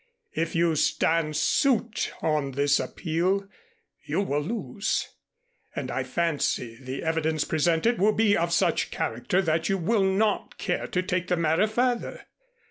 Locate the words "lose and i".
4.41-6.03